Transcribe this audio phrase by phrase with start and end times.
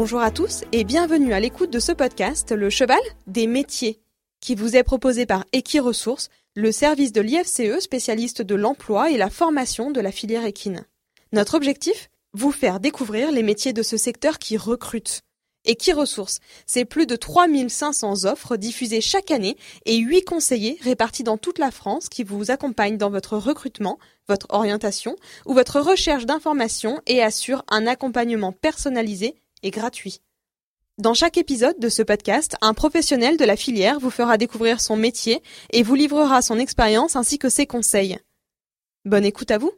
[0.00, 3.98] Bonjour à tous et bienvenue à l'écoute de ce podcast Le Cheval des métiers,
[4.40, 9.28] qui vous est proposé par Equiresources, le service de l'IFCE spécialiste de l'emploi et la
[9.28, 10.84] formation de la filière équine.
[11.32, 15.22] Notre objectif Vous faire découvrir les métiers de ce secteur qui recrute.
[15.64, 21.58] Equiresources, c'est plus de 3500 offres diffusées chaque année et 8 conseillers répartis dans toute
[21.58, 27.20] la France qui vous accompagnent dans votre recrutement, votre orientation ou votre recherche d'informations et
[27.20, 30.20] assurent un accompagnement personnalisé et gratuit.
[30.98, 34.96] Dans chaque épisode de ce podcast, un professionnel de la filière vous fera découvrir son
[34.96, 38.18] métier et vous livrera son expérience ainsi que ses conseils.
[39.04, 39.72] Bonne écoute à vous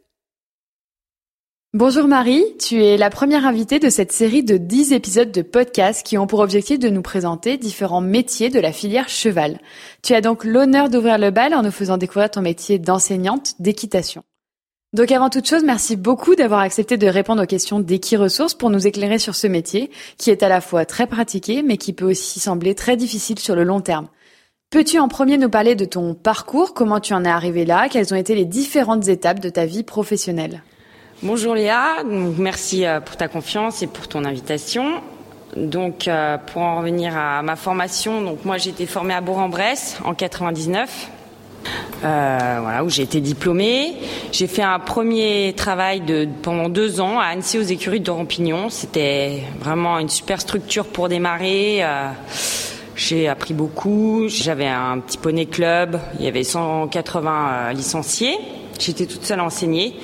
[1.73, 6.05] Bonjour Marie, tu es la première invitée de cette série de 10 épisodes de podcast
[6.05, 9.57] qui ont pour objectif de nous présenter différents métiers de la filière cheval.
[10.03, 14.23] Tu as donc l'honneur d'ouvrir le bal en nous faisant découvrir ton métier d'enseignante d'équitation.
[14.93, 18.87] Donc avant toute chose, merci beaucoup d'avoir accepté de répondre aux questions d'Equiresources pour nous
[18.87, 22.41] éclairer sur ce métier qui est à la fois très pratiqué mais qui peut aussi
[22.41, 24.09] sembler très difficile sur le long terme.
[24.69, 28.13] Peux-tu en premier nous parler de ton parcours, comment tu en es arrivé là, quelles
[28.13, 30.61] ont été les différentes étapes de ta vie professionnelle?
[31.23, 35.01] Bonjour Léa, merci euh, pour ta confiance et pour ton invitation.
[35.55, 39.99] Donc euh, pour en revenir à ma formation, donc moi j'ai été formée à Bourg-en-Bresse
[40.03, 41.11] en 99.
[42.03, 43.93] Euh, voilà, où j'ai été diplômée.
[44.31, 48.69] J'ai fait un premier travail de pendant deux ans à Annecy aux écuries de Rampignon.
[48.69, 51.85] C'était vraiment une super structure pour démarrer.
[52.95, 54.27] j'ai appris beaucoup.
[54.27, 55.99] J'avais un petit poney club.
[56.19, 58.37] Il y avait 180 licenciés.
[58.79, 59.95] J'étais toute seule à enseigner.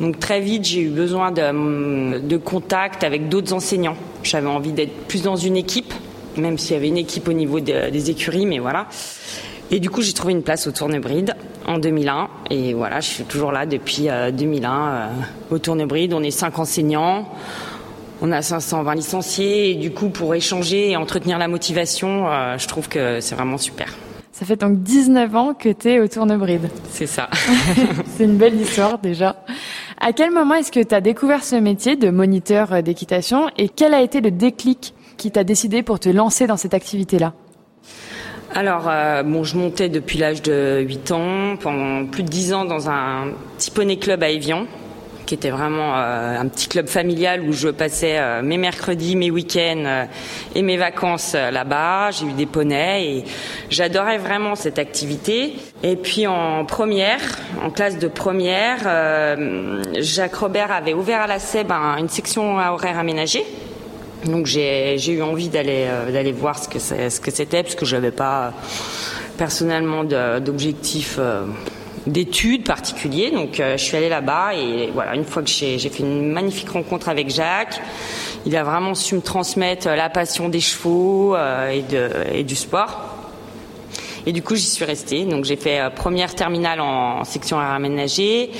[0.00, 3.96] Donc très vite, j'ai eu besoin de contact avec d'autres enseignants.
[4.22, 5.92] J'avais envie d'être plus dans une équipe,
[6.36, 8.88] même s'il y avait une équipe au niveau des écuries, mais voilà.
[9.70, 11.34] Et du coup, j'ai trouvé une place au Tournebride
[11.66, 12.28] en 2001.
[12.50, 15.06] Et voilà, je suis toujours là depuis 2001 euh,
[15.50, 16.12] euh, au Tournebride.
[16.12, 17.28] On est cinq enseignants.
[18.20, 19.70] On a 520 licenciés.
[19.70, 23.58] Et du coup, pour échanger et entretenir la motivation, euh, je trouve que c'est vraiment
[23.58, 23.94] super.
[24.32, 26.68] Ça fait donc 19 ans que tu es au Tournebride.
[26.90, 27.28] C'est ça.
[28.16, 29.36] c'est une belle histoire déjà.
[30.00, 33.48] À quel moment est-ce que tu as découvert ce métier de moniteur d'équitation?
[33.56, 37.34] Et quel a été le déclic qui t'a décidé pour te lancer dans cette activité-là?
[38.54, 42.64] Alors, euh, bon, je montais depuis l'âge de 8 ans, pendant plus de 10 ans
[42.66, 44.66] dans un petit poney club à Evian,
[45.24, 49.30] qui était vraiment euh, un petit club familial où je passais euh, mes mercredis, mes
[49.30, 50.06] week-ends
[50.54, 52.10] et mes vacances là-bas.
[52.10, 53.24] J'ai eu des poneys et
[53.70, 55.54] j'adorais vraiment cette activité.
[55.82, 57.20] Et puis en première,
[57.64, 58.80] en classe de première,
[59.94, 63.46] Jacques Robert avait ouvert à la SEB une section à horaire aménagé.
[64.24, 68.52] Donc j'ai eu envie d'aller d'aller voir ce que c'était parce que je n'avais pas
[69.36, 71.18] personnellement d'objectif
[72.06, 73.30] d'études particuliers.
[73.30, 76.70] Donc euh, je suis allée là-bas et voilà, une fois que j'ai fait une magnifique
[76.70, 77.80] rencontre avec Jacques,
[78.46, 81.80] il a vraiment su me transmettre la passion des chevaux euh,
[82.32, 83.08] et, du sport.
[84.26, 85.24] Et du coup, j'y suis restée.
[85.24, 88.50] Donc j'ai fait euh, première terminale en, section à aménagée.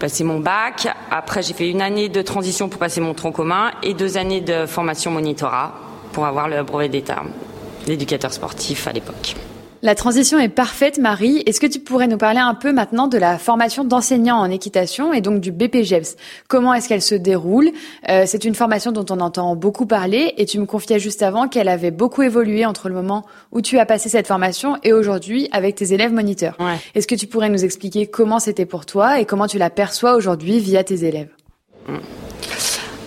[0.00, 0.88] Passé mon bac.
[1.10, 4.40] Après, j'ai fait une année de transition pour passer mon tronc commun et deux années
[4.40, 5.74] de formation monitorat
[6.12, 7.22] pour avoir le brevet d'état
[7.86, 9.36] d'éducateur sportif à l'époque.
[9.82, 11.42] La transition est parfaite, Marie.
[11.46, 15.14] Est-ce que tu pourrais nous parler un peu maintenant de la formation d'enseignants en équitation
[15.14, 16.16] et donc du BPGEPS
[16.48, 17.70] Comment est-ce qu'elle se déroule?
[18.10, 21.48] Euh, C'est une formation dont on entend beaucoup parler et tu me confiais juste avant
[21.48, 25.48] qu'elle avait beaucoup évolué entre le moment où tu as passé cette formation et aujourd'hui
[25.50, 26.58] avec tes élèves moniteurs.
[26.94, 30.14] Est-ce que tu pourrais nous expliquer comment c'était pour toi et comment tu la perçois
[30.14, 31.30] aujourd'hui via tes élèves?
[31.88, 31.96] Mmh.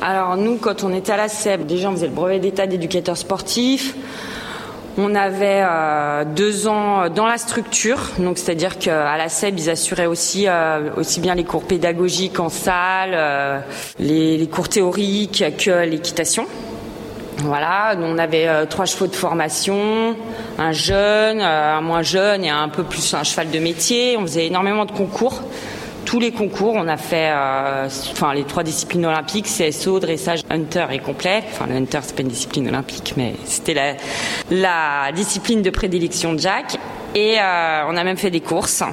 [0.01, 3.16] Alors nous, quand on était à la SEB, déjà on faisait le brevet d'état d'éducateur
[3.16, 3.95] sportif.
[4.96, 10.06] On avait euh, deux ans dans la structure, donc c'est-à-dire qu'à la SEB, ils assuraient
[10.06, 13.59] aussi euh, aussi bien les cours pédagogiques en salle, euh,
[13.98, 16.45] les, cours théoriques que l'équitation.
[17.40, 20.16] Voilà, on avait trois chevaux de formation,
[20.60, 24.16] un jeune, un moins jeune et un peu plus un cheval de métier.
[24.18, 25.42] On faisait énormément de concours
[26.13, 26.75] tous les concours.
[26.75, 31.42] On a fait, euh, enfin, les trois disciplines olympiques, CSO, dressage, hunter et complet.
[31.51, 33.95] Enfin, le hunter, c'est pas une discipline olympique, mais c'était la,
[34.51, 36.77] la discipline de prédilection de Jack.
[37.15, 38.83] Et euh, on a même fait des courses.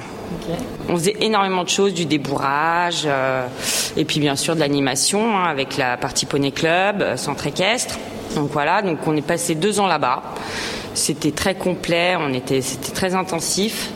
[0.89, 3.45] On faisait énormément de choses, du débourrage, euh,
[3.97, 7.99] et puis bien sûr de l'animation hein, avec la partie poney club, euh, centre équestre.
[8.35, 10.23] Donc voilà, donc on est passé deux ans là-bas.
[10.95, 13.91] C'était très complet, on était, c'était très intensif.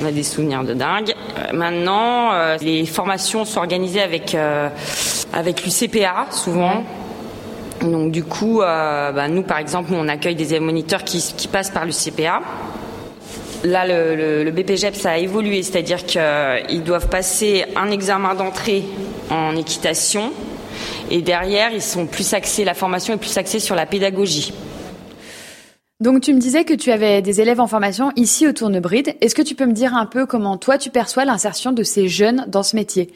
[0.00, 1.14] On a des souvenirs de dingue.
[1.38, 4.68] Euh, maintenant, euh, les formations sont organisées avec euh,
[5.32, 6.84] avec l'UCPA souvent.
[7.80, 12.40] Donc du coup, bah, nous par exemple, on accueille des moniteurs qui, passent par l'UCPA.
[13.64, 18.84] Là, le, le, BPGEP, ça a évolué, c'est-à-dire qu'ils doivent passer un examen d'entrée
[19.30, 20.32] en équitation
[21.10, 24.52] Et derrière, ils sont plus axés, la formation est plus axée sur la pédagogie.
[25.98, 29.16] Donc tu me disais que tu avais des élèves en formation ici au Tournebride.
[29.22, 32.06] Est-ce que tu peux me dire un peu comment toi tu perçois l'insertion de ces
[32.06, 33.14] jeunes dans ce métier?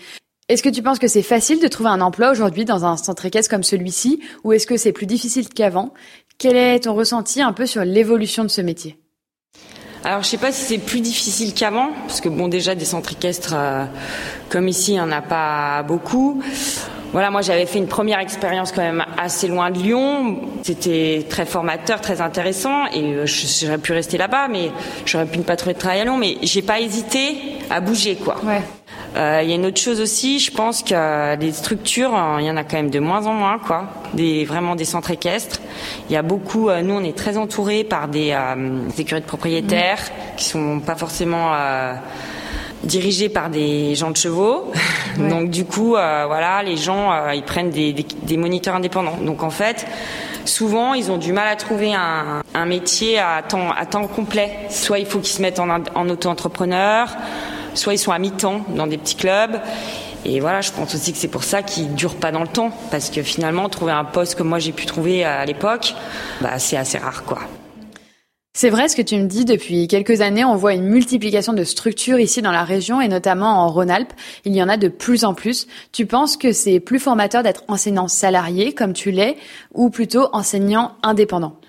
[0.48, 3.26] Est-ce que tu penses que c'est facile de trouver un emploi aujourd'hui dans un centre
[3.26, 4.20] équestre comme celui-ci?
[4.44, 5.92] Ou est-ce que c'est plus difficile qu'avant?
[6.38, 8.98] Quel est ton ressenti un peu sur l'évolution de ce métier?
[10.02, 13.12] Alors je sais pas si c'est plus difficile qu'avant, parce que bon déjà des centres
[13.12, 13.84] équestres euh,
[14.48, 16.42] comme ici, il n'y en a pas beaucoup.
[17.12, 20.40] Voilà, moi j'avais fait une première expérience quand même assez loin de Lyon.
[20.62, 24.70] C'était très formateur, très intéressant, et euh, j'aurais pu rester là-bas, mais
[25.06, 26.16] j'aurais pu ne pas trouver de travail à Lyon.
[26.16, 27.36] Mais j'ai pas hésité
[27.68, 28.36] à bouger, quoi.
[28.44, 28.62] Ouais.
[29.16, 32.50] Euh, il y a une autre chose aussi, je pense que les structures, il y
[32.50, 33.88] en a quand même de moins en moins, quoi.
[34.14, 35.60] Des vraiment des centres équestres.
[36.08, 36.68] Il y a beaucoup.
[36.68, 40.36] Euh, nous, on est très entourés par des, euh, écuries de propriétaires mmh.
[40.36, 41.52] qui sont pas forcément
[42.84, 44.72] dirigés par des gens de chevaux.
[45.18, 49.18] Donc du coup, euh, voilà, les gens, euh, ils prennent des, des, des, moniteurs indépendants.
[49.22, 49.86] Donc en fait,
[50.44, 54.52] souvent, ils ont du mal à trouver un, un métier à temps, à temps complet.
[54.70, 57.08] Soit il faut qu'ils se mettent en, en auto-entrepreneur,
[57.74, 59.60] soit ils sont à mi-temps dans des petits clubs.
[60.24, 62.72] Et voilà, je pense aussi que c'est pour ça qu'ils durent pas dans le temps,
[62.90, 65.94] parce que finalement, trouver un poste comme moi j'ai pu trouver à l'époque,
[66.42, 67.38] bah, c'est assez rare, quoi.
[68.52, 69.44] C'est vrai ce que tu me dis.
[69.44, 73.62] Depuis quelques années, on voit une multiplication de structures ici dans la région et notamment
[73.64, 74.12] en Rhône-Alpes.
[74.44, 75.68] Il y en a de plus en plus.
[75.92, 79.36] Tu penses que c'est plus formateur d'être enseignant salarié comme tu l'es
[79.72, 81.60] ou plutôt enseignant indépendant?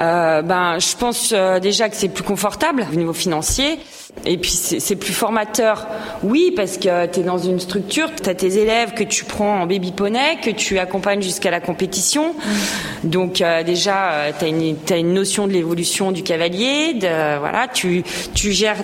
[0.00, 3.78] Euh, ben, je pense euh, déjà que c'est plus confortable au niveau financier.
[4.24, 5.86] Et puis c'est plus formateur,
[6.22, 9.60] oui, parce que tu es dans une structure, tu as tes élèves que tu prends
[9.60, 12.32] en baby poney, que tu accompagnes jusqu'à la compétition.
[12.32, 13.08] Mmh.
[13.08, 17.38] Donc euh, déjà, euh, tu as une, as une notion de l'évolution du cavalier, de,
[17.38, 18.02] voilà, tu,
[18.34, 18.82] tu gères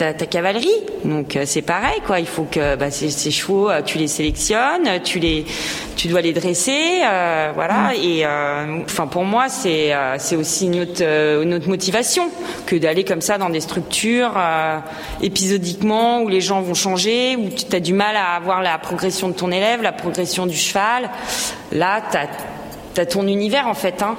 [0.00, 0.68] ta, ta, cavalerie.
[1.04, 2.20] Donc euh, c'est pareil, quoi.
[2.20, 5.44] Il faut que bah, ces, ces, chevaux, euh, tu les sélectionnes, tu les,
[5.94, 7.90] tu dois les dresser, euh, voilà.
[7.90, 8.02] Mm.
[8.02, 8.26] Et
[8.84, 12.30] enfin pour moi, c'est c'est aussi une autre, une autre motivation
[12.66, 14.32] que d'aller comme ça dans des structures
[15.22, 19.28] épisodiquement où les gens vont changer, où tu as du mal à avoir la progression
[19.28, 21.10] de ton élève, la progression du cheval.
[21.72, 24.02] Là, tu as, ton univers en fait.
[24.02, 24.16] Hein.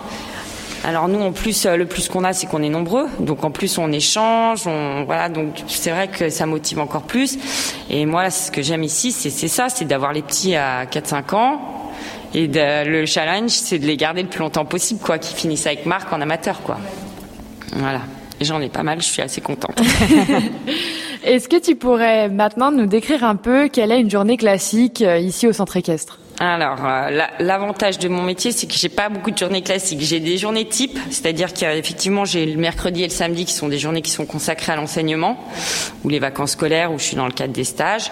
[0.83, 3.07] Alors nous, en plus, euh, le plus qu'on a, c'est qu'on est nombreux.
[3.19, 5.29] Donc en plus, on échange, on voilà.
[5.29, 7.37] Donc c'est vrai que ça motive encore plus.
[7.89, 11.61] Et moi, ce que j'aime ici, c'est ça, c'est d'avoir les petits à 4-5 ans.
[12.33, 15.67] Et de, le challenge, c'est de les garder le plus longtemps possible, quoi, qu'ils finissent
[15.67, 16.77] avec Marc en amateur, quoi.
[17.75, 18.01] Voilà.
[18.39, 19.79] J'en ai pas mal, je suis assez contente.
[21.23, 25.19] Est-ce que tu pourrais maintenant nous décrire un peu quelle est une journée classique euh,
[25.19, 26.20] ici au centre équestre?
[26.43, 30.01] Alors, euh, l'avantage de mon métier, c'est que j'ai pas beaucoup de journées classiques.
[30.01, 33.77] J'ai des journées types, c'est-à-dire qu'effectivement, j'ai le mercredi et le samedi qui sont des
[33.77, 35.37] journées qui sont consacrées à l'enseignement,
[36.03, 38.09] ou les vacances scolaires, où je suis dans le cadre des stages.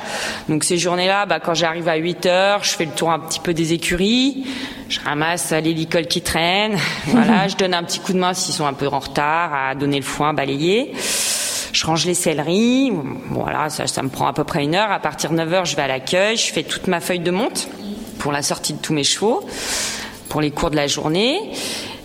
[0.48, 3.40] Donc ces journées-là, bah, quand j'arrive à 8 heures, je fais le tour un petit
[3.40, 4.46] peu des écuries,
[4.90, 6.78] je ramasse les licoles qui traînent,
[7.08, 9.74] voilà, je donne un petit coup de main s'ils sont un peu en retard, à
[9.74, 10.92] donner le foin, balayer
[11.72, 12.92] je range les céleris.
[13.30, 14.92] Voilà, ça, ça me prend à peu près une heure.
[14.92, 17.32] À partir de 9 heures, je vais à l'accueil, je fais toute ma feuille de
[17.32, 17.70] monte
[18.20, 19.42] pour la sortie de tous mes chevaux,
[20.28, 21.40] pour les cours de la journée.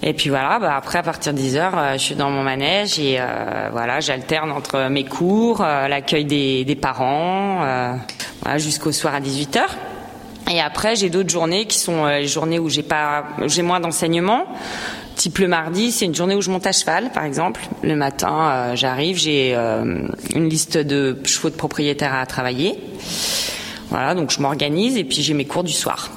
[0.03, 2.43] Et puis voilà, bah après à partir de 10 heures, euh, je suis dans mon
[2.43, 7.95] manège et euh, voilà, j'alterne entre mes cours, euh, l'accueil des, des, parents, euh,
[8.43, 9.75] voilà, jusqu'au soir à 18 heures.
[10.53, 14.45] Et après, j'ai d'autres journées qui sont les journées où j'ai pas, j'ai moins d'enseignement.
[15.17, 17.63] Type le mardi, c'est une journée où je monte à cheval, par exemple.
[17.83, 22.79] Le matin, j'arrive, j'ai une liste de chevaux de propriétaires à travailler.
[23.95, 26.11] Voilà, donc je m'organise et puis j'ai mes cours du soir.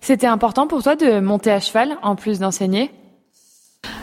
[0.00, 2.90] C'était important pour toi de monter à cheval en plus d'enseigner?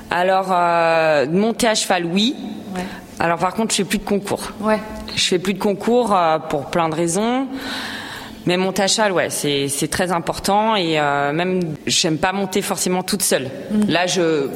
[0.09, 2.33] Alors, euh, monter à cheval, oui.
[2.73, 2.85] Ouais.
[3.19, 4.53] Alors par contre, je fais plus de concours.
[4.61, 4.79] Ouais.
[5.13, 7.47] Je fais plus de concours euh, pour plein de raisons.
[8.45, 12.61] Mais monter à cheval, ouais, c'est c'est très important et euh, même j'aime pas monter
[12.61, 13.49] forcément toute seule.
[13.71, 13.89] Mmh.
[13.89, 14.47] Là, je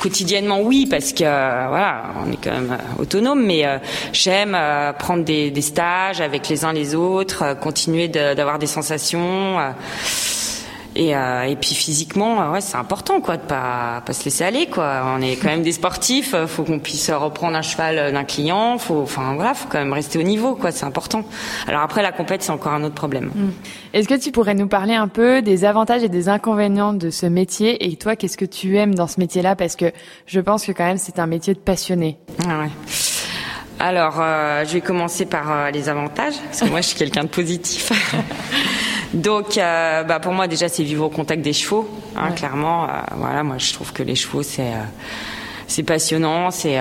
[0.00, 3.78] quotidiennement oui parce que euh, voilà, on est quand même euh, autonome, mais euh,
[4.12, 8.60] j'aime euh, prendre des, des, stages avec les uns les autres, euh, continuer d'avoir de,
[8.60, 9.58] des sensations.
[10.98, 14.66] Et, euh, et puis physiquement, ouais, c'est important quoi de pas pas se laisser aller
[14.66, 15.02] quoi.
[15.16, 19.00] On est quand même des sportifs, faut qu'on puisse reprendre un cheval d'un client, faut
[19.02, 21.24] enfin voilà, faut quand même rester au niveau quoi, c'est important.
[21.68, 23.30] Alors après la compète, c'est encore un autre problème.
[23.32, 23.50] Mmh.
[23.94, 27.26] Est-ce que tu pourrais nous parler un peu des avantages et des inconvénients de ce
[27.26, 27.88] métier?
[27.88, 29.54] Et toi, qu'est-ce que tu aimes dans ce métier-là?
[29.54, 29.92] Parce que
[30.26, 32.18] je pense que quand même c'est un métier de passionné.
[32.44, 32.70] Ah ouais.
[33.80, 37.22] Alors, euh, je vais commencer par euh, les avantages, parce que moi, je suis quelqu'un
[37.22, 37.92] de positif.
[39.14, 41.88] Donc, euh, bah, pour moi, déjà, c'est vivre au contact des chevaux.
[42.16, 42.34] Hein, ouais.
[42.34, 44.84] Clairement, euh, voilà, moi, je trouve que les chevaux, c'est euh,
[45.66, 46.50] c'est passionnant.
[46.50, 46.78] C'est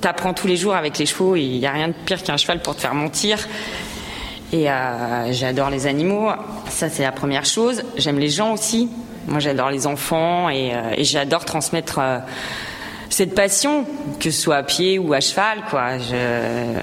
[0.00, 1.36] t'apprends tous les jours avec les chevaux.
[1.36, 3.38] Il n'y a rien de pire qu'un cheval pour te faire mentir.
[4.52, 6.30] Et euh, j'adore les animaux,
[6.70, 7.82] ça c'est la première chose.
[7.96, 8.88] J'aime les gens aussi.
[9.26, 12.18] Moi j'adore les enfants et, euh, et j'adore transmettre euh,
[13.10, 13.84] cette passion,
[14.20, 15.58] que ce soit à pied ou à cheval.
[15.68, 15.98] Quoi.
[15.98, 16.78] Je,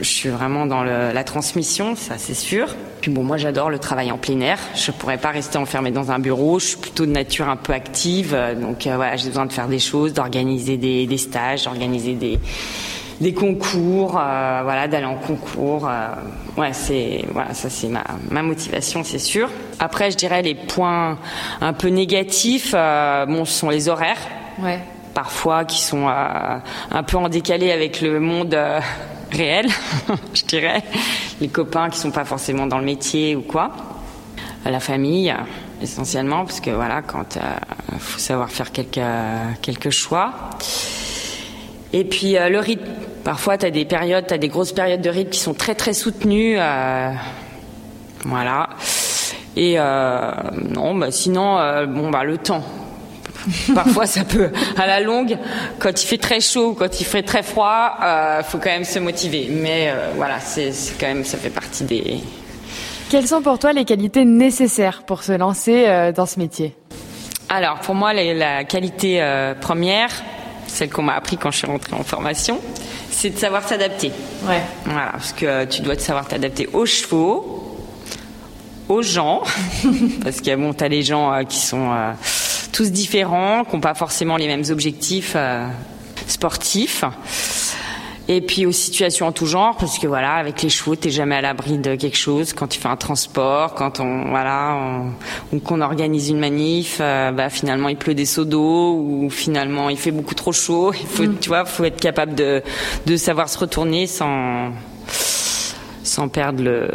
[0.00, 2.74] je suis vraiment dans le, la transmission, ça c'est sûr.
[3.00, 4.58] Puis bon, moi j'adore le travail en plein air.
[4.74, 6.58] Je pourrais pas rester enfermée dans un bureau.
[6.58, 9.68] Je suis plutôt de nature un peu active, donc euh, voilà, j'ai besoin de faire
[9.68, 12.38] des choses, d'organiser des, des stages, d'organiser des
[13.20, 15.88] des concours, euh, voilà, d'aller en concours.
[15.88, 16.08] Euh,
[16.56, 19.50] ouais, c'est voilà, ça c'est ma, ma motivation, c'est sûr.
[19.80, 21.18] Après, je dirais les points
[21.60, 24.20] un peu négatifs, euh, bon, ce sont les horaires.
[24.60, 24.78] Ouais.
[25.14, 26.58] Parfois, qui sont euh,
[26.92, 28.78] un peu en décalé avec le monde euh,
[29.30, 29.68] réel,
[30.34, 30.82] je dirais.
[31.40, 33.70] Les copains qui sont pas forcément dans le métier ou quoi.
[34.64, 35.34] La famille,
[35.82, 37.38] essentiellement, parce que voilà, quand
[37.92, 39.00] il faut savoir faire quelques
[39.62, 40.50] quelques choix.
[41.92, 42.84] Et puis euh, le rythme.
[43.24, 45.74] Parfois, tu as des périodes, tu as des grosses périodes de rythme qui sont très
[45.74, 46.56] très soutenues.
[46.58, 47.12] Euh,
[48.24, 48.70] voilà.
[49.56, 50.32] Et euh,
[50.70, 52.62] non, bah, sinon, euh, bon, bah, le temps.
[53.74, 55.36] Parfois, ça peut, à la longue,
[55.78, 58.98] quand il fait très chaud, quand il fait très froid, euh, faut quand même se
[58.98, 59.48] motiver.
[59.50, 62.18] Mais euh, voilà, c'est quand même, ça fait partie des.
[63.10, 66.74] Quelles sont pour toi les qualités nécessaires pour se lancer euh, dans ce métier?
[67.48, 69.24] Alors, pour moi, la, la qualité
[69.62, 70.10] première,
[70.66, 72.60] celle qu'on m'a appris quand je suis rentrée en formation,
[73.10, 74.12] c'est de savoir s'adapter.
[74.46, 74.60] Ouais.
[74.84, 77.78] Voilà, parce que tu dois te savoir t'adapter aux chevaux,
[78.90, 79.42] aux gens,
[80.22, 81.90] parce que bon, t'as des gens qui sont
[82.78, 85.66] tous différents, qui n'ont pas forcément les mêmes objectifs euh,
[86.28, 87.02] sportifs.
[88.28, 91.34] Et puis aux situations en tout genre, parce que voilà, avec les chevaux, t'es jamais
[91.34, 92.52] à l'abri de quelque chose.
[92.52, 97.32] Quand tu fais un transport, quand on voilà, on- ou qu'on organise une manif, euh,
[97.32, 100.92] bah finalement il pleut des seaux d'eau, ou finalement il fait beaucoup trop chaud.
[100.92, 102.62] Il faut, tu vois, faut être capable de
[103.06, 104.72] de savoir se retourner sans
[106.04, 106.90] sans perdre le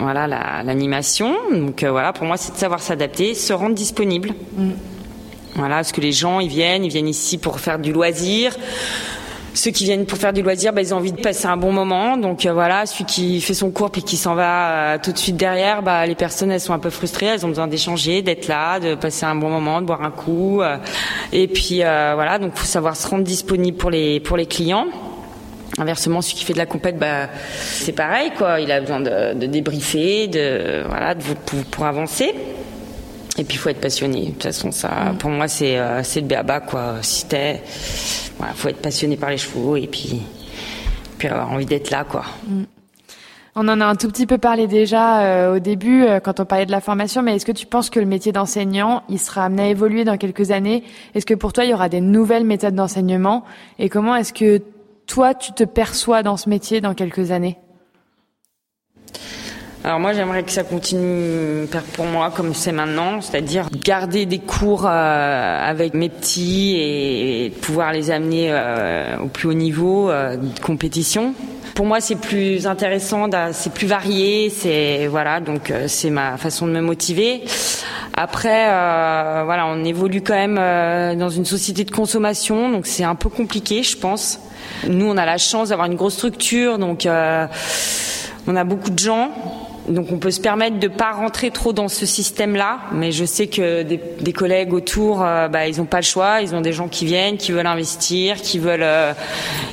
[0.00, 1.34] voilà la- l'animation.
[1.52, 4.30] Donc euh, voilà, pour moi, c'est de savoir s'adapter, se rendre disponible.
[5.56, 8.56] Voilà, parce que les gens, ils viennent, ils viennent ici pour faire du loisir.
[9.52, 11.72] Ceux qui viennent pour faire du loisir, bah, ils ont envie de passer un bon
[11.72, 12.16] moment.
[12.16, 15.18] Donc euh, voilà, celui qui fait son cours puis qui s'en va euh, tout de
[15.18, 18.46] suite derrière, bah, les personnes elles sont un peu frustrées, elles ont besoin d'échanger, d'être
[18.46, 20.62] là, de passer un bon moment, de boire un coup.
[20.62, 20.76] euh.
[21.32, 24.86] et puis voilà, donc faut savoir se rendre disponible pour les pour les clients.
[25.78, 28.60] Inversement, celui qui fait de la compète, bah, c'est pareil, quoi.
[28.60, 32.34] Il a besoin de, de débriefer, de voilà, de, pour, pour avancer.
[33.38, 34.26] Et puis, il faut être passionné.
[34.26, 36.96] De toute façon, ça, pour moi, c'est euh, le béaba, quoi.
[37.02, 37.62] Si t'es,
[38.36, 40.20] voilà, faut être passionné par les chevaux et puis,
[41.18, 42.24] puis avoir envie d'être là, quoi.
[43.56, 46.44] On en a un tout petit peu parlé déjà euh, au début euh, quand on
[46.44, 49.44] parlait de la formation, mais est-ce que tu penses que le métier d'enseignant, il sera
[49.44, 50.84] amené à évoluer dans quelques années?
[51.14, 53.44] Est-ce que pour toi, il y aura des nouvelles méthodes d'enseignement?
[53.78, 54.62] Et comment est-ce que
[55.10, 57.58] toi, tu te perçois dans ce métier dans quelques années
[59.82, 64.86] Alors moi j'aimerais que ça continue pour moi comme c'est maintenant, c'est-à-dire garder des cours
[64.86, 70.60] euh, avec mes petits et, pouvoir les amener euh, au plus haut niveau euh, de
[70.60, 71.34] compétition.
[71.74, 76.72] Pour moi c'est plus intéressant, c'est plus varié, c'est voilà donc c'est ma façon de
[76.72, 77.42] me motiver.
[78.14, 78.66] Après
[79.44, 83.82] voilà on évolue quand même dans une société de consommation donc c'est un peu compliqué
[83.82, 84.38] je pense.
[84.88, 87.46] Nous on a la chance d'avoir une grosse structure donc euh,
[88.46, 89.30] on a beaucoup de gens,
[89.90, 92.78] donc on peut se permettre de pas rentrer trop dans ce système-là.
[92.92, 96.40] Mais je sais que des, des collègues autour, euh, bah, ils ont pas le choix.
[96.42, 99.12] Ils ont des gens qui viennent, qui veulent investir, qui veulent, euh,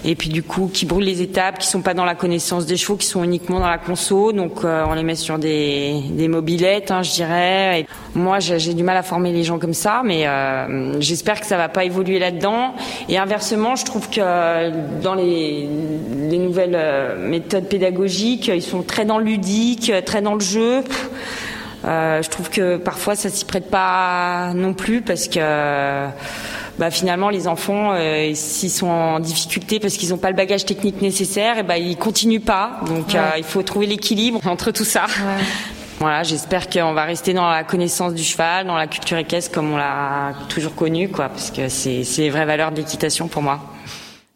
[0.04, 2.78] et puis du coup, qui brûlent les étapes, qui sont pas dans la connaissance des
[2.78, 4.32] chevaux, qui sont uniquement dans la conso.
[4.32, 7.82] Donc euh, on les met sur des, des mobilettes, hein, je dirais.
[7.82, 11.46] Et moi, j'ai du mal à former les gens comme ça, mais euh, j'espère que
[11.46, 12.74] ça va pas évoluer là-dedans.
[13.10, 15.68] Et inversement, je trouve que dans les,
[16.30, 20.84] les nouvelles euh, méthodes pédagogiques, ils sont très dans ludique, très dans le jeu.
[21.86, 26.08] Euh, je trouve que parfois ça s'y prête pas non plus parce que
[26.80, 30.66] bah, finalement les enfants euh, s'ils sont en difficulté parce qu'ils n'ont pas le bagage
[30.66, 33.18] technique nécessaire et bah, ils continuent pas donc Ouais.
[33.20, 35.06] euh, il faut trouver l'équilibre entre tout ça
[36.00, 39.72] voilà j'espère qu'on va rester dans la connaissance du cheval dans la culture équestre comme
[39.72, 43.44] on l'a toujours connu quoi parce que c'est c'est les vraies valeurs de l'équitation pour
[43.44, 43.60] moi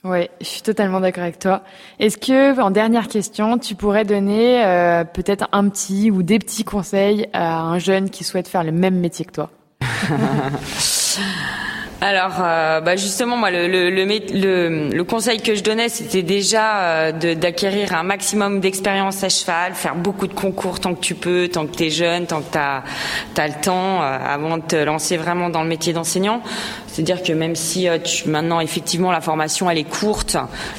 [0.03, 1.61] Oui, je suis totalement d'accord avec toi.
[1.99, 6.63] Est-ce que, en dernière question, tu pourrais donner euh, peut-être un petit ou des petits
[6.63, 9.51] conseils à un jeune qui souhaite faire le même métier que toi?
[12.03, 16.79] Alors, euh, bah justement, moi, le, le, le, le, conseil que je donnais, c'était déjà
[16.79, 21.47] euh, d'acquérir un maximum d'expérience à cheval, faire beaucoup de concours tant que tu peux,
[21.47, 24.75] tant que tu es jeune, tant que tu as, le temps, euh, avant de te
[24.77, 26.41] lancer vraiment dans le métier d'enseignant.
[26.87, 30.37] C'est-à-dire que même si tu, maintenant, effectivement, la formation, elle est courte,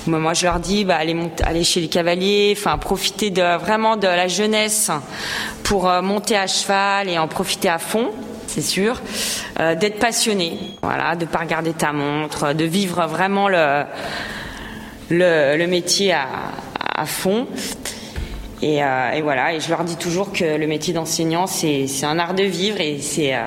[0.08, 4.08] moi, je leur dis, bah, aller, aller chez les cavaliers, enfin, profiter de, vraiment de
[4.08, 4.90] la jeunesse
[5.62, 8.10] pour monter à cheval et en profiter à fond
[8.52, 9.00] c'est sûr,
[9.60, 13.84] euh, d'être passionné, voilà, de pas regarder ta montre, de vivre vraiment le
[15.10, 17.46] le, métier à, fond.
[18.62, 22.18] Et, euh, et, voilà, et je leur dis toujours que le métier d'enseignant, c'est un
[22.18, 23.42] art de vivre et c'est euh,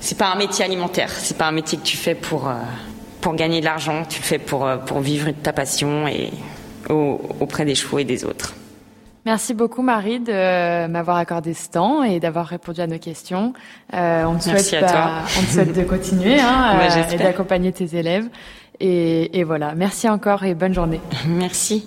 [0.00, 2.50] c'est pas un métier alimentaire, c'est pas un métier que tu fais pour
[3.20, 6.30] pour gagner de l'argent, tu le fais pour pour vivre ta passion et
[6.88, 8.57] auprès des chevaux et des autres.
[9.28, 13.52] Merci beaucoup Marie de m'avoir accordé ce temps et d'avoir répondu à nos questions.
[13.92, 17.94] Euh, on, te souhaite, bah, on te souhaite de continuer hein, euh, et d'accompagner tes
[17.94, 18.26] élèves.
[18.80, 21.02] Et, et voilà, merci encore et bonne journée.
[21.26, 21.86] Merci.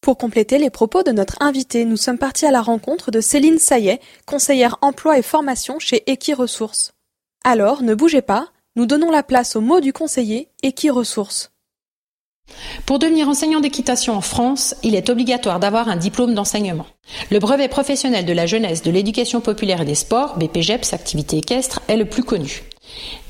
[0.00, 3.58] Pour compléter les propos de notre invité, nous sommes partis à la rencontre de Céline
[3.58, 6.94] Saillet, conseillère emploi et formation chez Equiresources.
[7.44, 11.50] Alors, ne bougez pas, nous donnons la place au mot du conseiller Equiresources.
[12.86, 16.86] Pour devenir enseignant d'équitation en France, il est obligatoire d'avoir un diplôme d'enseignement.
[17.30, 21.80] Le brevet professionnel de la jeunesse, de l'éducation populaire et des sports, BPGEPS, activité équestre,
[21.88, 22.62] est le plus connu.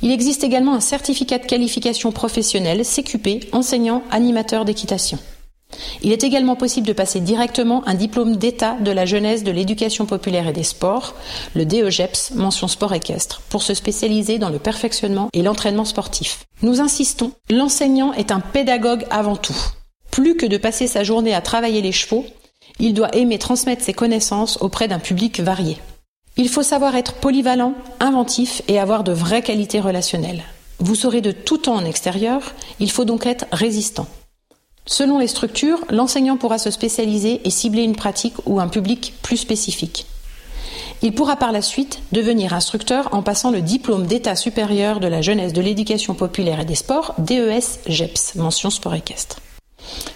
[0.03, 5.19] Il existe également un certificat de qualification professionnelle, CQP, enseignant animateur d'équitation.
[6.03, 10.07] Il est également possible de passer directement un diplôme d'État de la jeunesse, de l'éducation
[10.07, 11.15] populaire et des sports,
[11.55, 16.45] le DEGEPS, mention sport équestre, pour se spécialiser dans le perfectionnement et l'entraînement sportif.
[16.63, 19.57] Nous insistons, l'enseignant est un pédagogue avant tout.
[20.11, 22.25] Plus que de passer sa journée à travailler les chevaux,
[22.79, 25.79] il doit aimer transmettre ses connaissances auprès d'un public varié.
[26.37, 30.45] Il faut savoir être polyvalent, inventif et avoir de vraies qualités relationnelles.
[30.79, 34.07] Vous serez de tout temps en extérieur, il faut donc être résistant.
[34.89, 39.37] Selon les structures, l'enseignant pourra se spécialiser et cibler une pratique ou un public plus
[39.37, 40.07] spécifique.
[41.03, 45.21] Il pourra par la suite devenir instructeur en passant le diplôme d'état supérieur de la
[45.21, 49.41] jeunesse de l'éducation populaire et des sports, DES GEPS, mention sport équestre.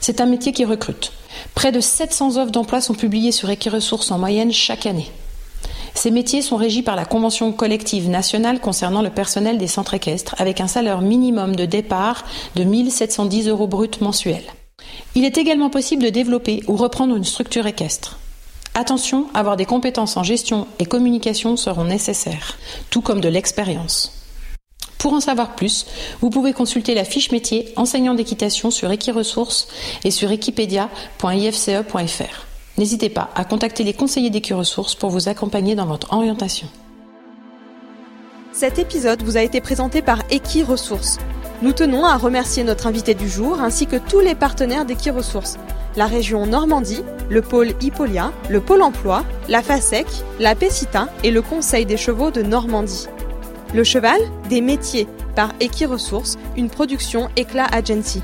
[0.01, 1.13] C'est un métier qui recrute.
[1.55, 5.11] Près de 700 offres d'emploi sont publiées sur Equiresources en moyenne chaque année.
[5.95, 10.35] Ces métiers sont régis par la Convention collective nationale concernant le personnel des centres équestres,
[10.39, 12.25] avec un salaire minimum de départ
[12.57, 14.43] de 1710 euros bruts mensuels.
[15.15, 18.19] Il est également possible de développer ou reprendre une structure équestre.
[18.75, 22.57] Attention, avoir des compétences en gestion et communication seront nécessaires,
[22.89, 24.13] tout comme de l'expérience.
[24.99, 25.87] Pour en savoir plus,
[26.21, 29.69] vous pouvez consulter la fiche métier enseignant d'équitation sur Equiresources
[30.05, 32.47] et sur equipedia.ifce.fr.
[32.79, 36.69] N'hésitez pas à contacter les conseillers d'Equiresources pour vous accompagner dans votre orientation.
[38.53, 41.19] Cet épisode vous a été présenté par Equiresources
[41.63, 45.59] nous tenons à remercier notre invité du jour ainsi que tous les partenaires d'Equiresources,
[45.95, 50.07] la région Normandie, le pôle Hippolia, le pôle emploi, la FASEC,
[50.41, 53.07] la PECITA et le Conseil des chevaux de Normandie.
[53.75, 54.21] Le cheval,
[54.51, 58.23] des métiers par Equiresources, une production Éclat Agency.